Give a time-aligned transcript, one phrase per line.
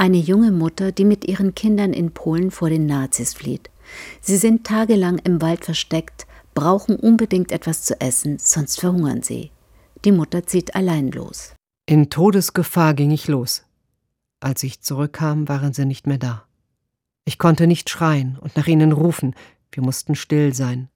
[0.00, 3.68] Eine junge Mutter, die mit ihren Kindern in Polen vor den Nazis flieht.
[4.22, 9.50] Sie sind tagelang im Wald versteckt, brauchen unbedingt etwas zu essen, sonst verhungern sie.
[10.06, 11.54] Die Mutter zieht allein los.
[11.84, 13.66] In Todesgefahr ging ich los.
[14.40, 16.44] Als ich zurückkam, waren sie nicht mehr da.
[17.26, 19.34] Ich konnte nicht schreien und nach ihnen rufen,
[19.70, 20.88] wir mussten still sein,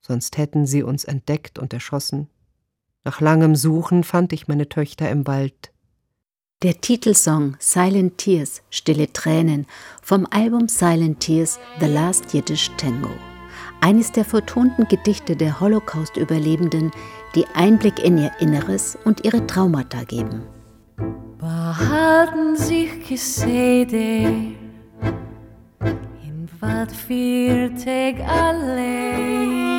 [0.00, 2.28] sonst hätten sie uns entdeckt und erschossen.
[3.02, 5.72] Nach langem Suchen fand ich meine Töchter im Wald.
[6.62, 9.66] Der Titelsong Silent Tears, Stille Tränen
[10.02, 13.10] vom Album Silent Tears The Last Yiddish Tango.
[13.82, 16.92] Eines der vertonten Gedichte der Holocaust-Überlebenden,
[17.34, 20.46] die Einblick in ihr Inneres und ihre Traumata geben.
[21.36, 24.54] Behalten sich Gesede
[26.24, 26.90] in Wald
[28.26, 29.75] allein.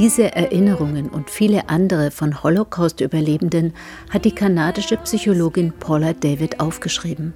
[0.00, 3.74] Diese Erinnerungen und viele andere von Holocaust-Überlebenden
[4.08, 7.34] hat die kanadische Psychologin Paula David aufgeschrieben.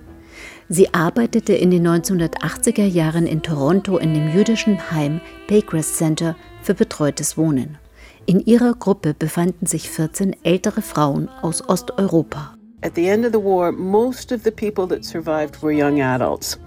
[0.70, 6.72] Sie arbeitete in den 1980er Jahren in Toronto in dem jüdischen Heim Paycrest Center für
[6.72, 7.76] betreutes Wohnen.
[8.24, 12.53] In ihrer Gruppe befanden sich 14 ältere Frauen aus Osteuropa.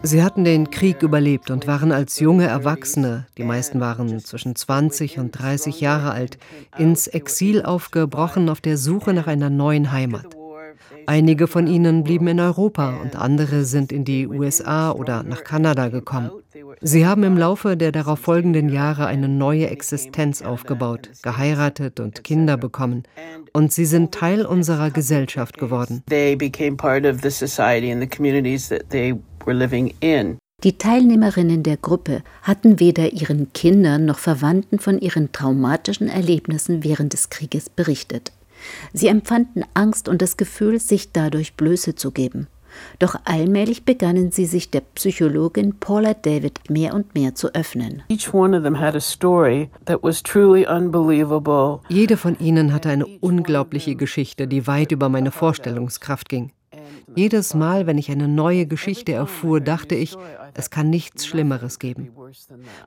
[0.01, 5.19] Sie hatten den Krieg überlebt und waren als junge Erwachsene, die meisten waren zwischen 20
[5.19, 6.39] und 30 Jahre alt,
[6.75, 10.25] ins Exil aufgebrochen auf der Suche nach einer neuen Heimat.
[11.05, 15.89] Einige von ihnen blieben in Europa und andere sind in die USA oder nach Kanada
[15.89, 16.31] gekommen.
[16.81, 22.55] Sie haben im Laufe der darauf folgenden Jahre eine neue Existenz aufgebaut, geheiratet und Kinder
[22.55, 23.03] bekommen.
[23.51, 26.03] Und sie sind Teil unserer Gesellschaft geworden.
[30.63, 37.13] Die Teilnehmerinnen der Gruppe hatten weder ihren Kindern noch Verwandten von ihren traumatischen Erlebnissen während
[37.13, 38.31] des Krieges berichtet.
[38.93, 42.47] Sie empfanden Angst und das Gefühl, sich dadurch Blöße zu geben.
[42.99, 48.03] Doch allmählich begannen sie sich der Psychologin Paula David mehr und mehr zu öffnen.
[51.89, 56.51] Jede von ihnen hatte eine unglaubliche Geschichte, die weit über meine Vorstellungskraft ging.
[57.17, 60.15] Jedes Mal, wenn ich eine neue Geschichte erfuhr, dachte ich,
[60.53, 62.11] es kann nichts Schlimmeres geben.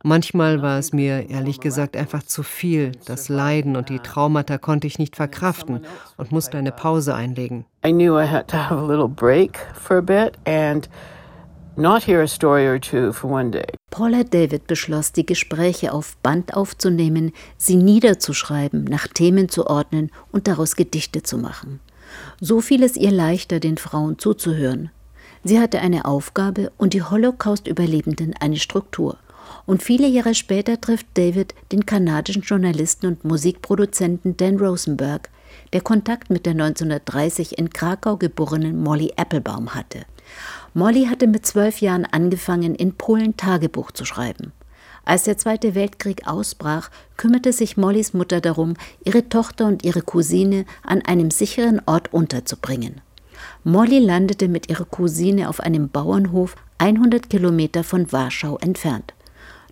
[0.04, 2.92] Manchmal war es mir ehrlich gesagt einfach zu viel.
[3.06, 5.80] Das Leiden und die Traumata konnte ich nicht verkraften
[6.16, 7.64] und musste eine Pause einlegen.
[7.84, 10.88] I knew I had to have a little break for a bit and
[11.74, 13.66] not hear a story or two for one day.
[13.90, 20.46] Paula David beschloss, die Gespräche auf Band aufzunehmen, sie niederzuschreiben, nach Themen zu ordnen und
[20.46, 21.80] daraus Gedichte zu machen.
[22.40, 24.90] So fiel es ihr leichter, den Frauen zuzuhören.
[25.42, 29.16] Sie hatte eine Aufgabe und die Holocaust-Überlebenden eine Struktur.
[29.66, 35.30] Und viele Jahre später trifft David den kanadischen Journalisten und Musikproduzenten Dan Rosenberg,
[35.72, 40.04] der Kontakt mit der 1930 in Krakau geborenen Molly Applebaum hatte.
[40.74, 44.52] Molly hatte mit zwölf Jahren angefangen, in Polen Tagebuch zu schreiben.
[45.10, 50.66] Als der Zweite Weltkrieg ausbrach, kümmerte sich Mollys Mutter darum, ihre Tochter und ihre Cousine
[50.84, 53.00] an einem sicheren Ort unterzubringen.
[53.64, 59.12] Molly landete mit ihrer Cousine auf einem Bauernhof 100 Kilometer von Warschau entfernt.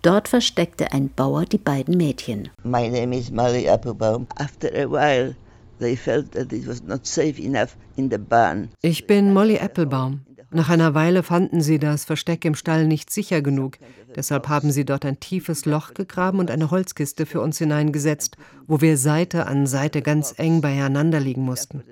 [0.01, 2.49] Dort versteckte ein Bauer die beiden Mädchen.
[2.65, 4.27] My name is Molly Applebaum.
[4.35, 5.35] After a while,
[5.79, 8.71] they felt that it was not safe enough in the barn.
[8.81, 10.19] Ich bin Molly Applebaum.
[10.51, 13.77] Nach einer Weile fanden sie das Versteck im Stall nicht sicher genug.
[14.15, 18.81] Deshalb haben sie dort ein tiefes Loch gegraben und eine Holzkiste für uns hineingesetzt, wo
[18.81, 21.83] wir Seite an Seite ganz eng beieinander liegen mussten.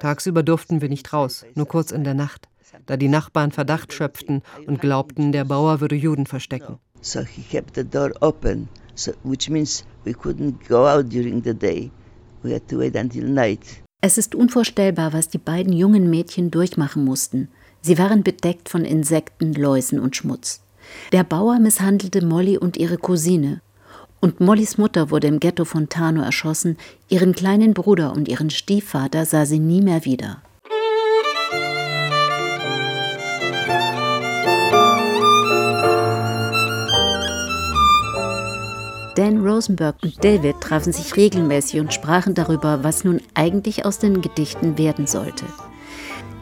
[0.00, 2.48] Tagsüber durften wir nicht raus, nur kurz in der Nacht,
[2.86, 6.78] da die Nachbarn Verdacht schöpften und glaubten, der Bauer würde Juden verstecken.
[7.02, 11.54] So he kept the door open, so, which means we couldn't go out during the
[11.54, 11.90] day.
[12.42, 13.60] We had to wait until night.
[14.02, 17.48] Es ist unvorstellbar, was die beiden jungen Mädchen durchmachen mussten.
[17.82, 20.60] Sie waren bedeckt von Insekten, Läusen und Schmutz.
[21.12, 23.62] Der Bauer misshandelte Molly und ihre Cousine.
[24.20, 26.76] Und Mollys Mutter wurde im Ghetto von Tano erschossen,
[27.08, 30.42] ihren kleinen Bruder und ihren Stiefvater sah sie nie mehr wieder.
[39.16, 44.20] Dan Rosenberg und David trafen sich regelmäßig und sprachen darüber, was nun eigentlich aus den
[44.20, 45.44] Gedichten werden sollte.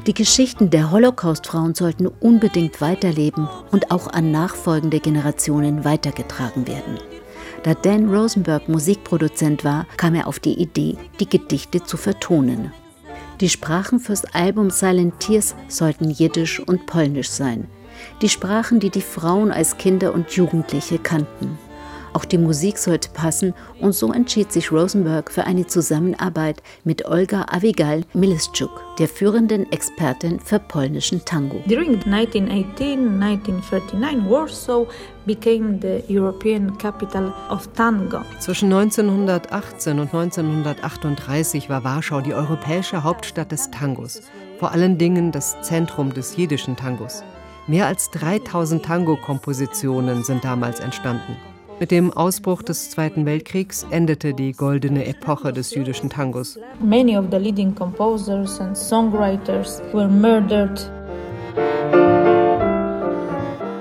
[0.09, 6.99] Die Geschichten der Holocaust-Frauen sollten unbedingt weiterleben und auch an nachfolgende Generationen weitergetragen werden.
[7.63, 12.73] Da Dan Rosenberg Musikproduzent war, kam er auf die Idee, die Gedichte zu vertonen.
[13.43, 17.67] Die Sprachen fürs Album Silent Tears sollten Jiddisch und Polnisch sein.
[18.23, 21.59] Die Sprachen, die die Frauen als Kinder und Jugendliche kannten.
[22.19, 27.47] Auch die Musik sollte passen und so entschied sich Rosenberg für eine Zusammenarbeit mit Olga
[27.49, 31.63] Awigal Milischuk, der führenden Expertin für polnischen Tango.
[31.67, 34.89] During 1918 1939 Warsaw
[35.27, 38.23] became the European capital of tango.
[38.41, 44.23] Zwischen 1918 und 1938 war Warschau die europäische Hauptstadt des Tangos,
[44.59, 47.23] vor allen Dingen das Zentrum des jiddischen Tangos.
[47.69, 51.37] Mehr als 3000 Tango-Kompositionen sind damals entstanden.
[51.81, 56.59] Mit dem Ausbruch des Zweiten Weltkriegs endete die goldene Epoche des jüdischen Tangos.
[56.81, 60.81] Many of the leading composers and songwriters were murdered.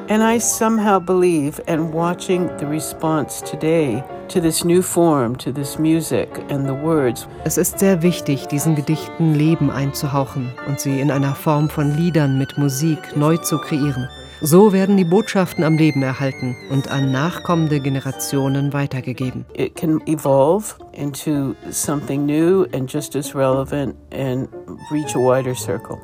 [0.10, 5.80] And I somehow believe, and watching the response today to this new form, to this
[5.80, 7.28] music and the words.
[7.46, 12.38] Es ist sehr wichtig, diesen Gedichten Leben einzuhauchen und sie in einer Form von Liedern
[12.38, 14.08] mit Musik neu zu kreieren.
[14.42, 19.46] So werden die Botschaften am Leben erhalten und an nachkommende Generationen weitergegeben.
[19.54, 24.48] It can evolve into something new and just as relevant and
[24.92, 25.98] reach a wider circle.